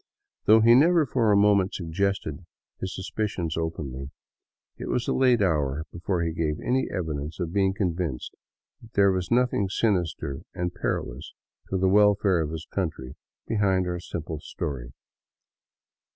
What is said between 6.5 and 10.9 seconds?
any evidence of being convinced that there was nothing sinister and